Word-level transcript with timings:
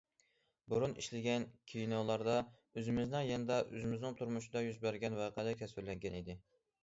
بۇرۇن 0.71 0.93
ئىشلىگەن 1.01 1.43
كىنولاردا 1.73 2.37
ئۆزىمىزنىڭ 2.47 3.27
يېنىدا، 3.27 3.59
ئۆزىمىزنىڭ 3.75 4.17
تۇرمۇشىدا 4.23 4.63
يۈز 4.69 4.83
بەرگەن 4.89 5.19
ۋەقەلىك 5.23 5.61
تەسۋىرلەنگەن 5.63 6.19
ئىدى. 6.23 6.39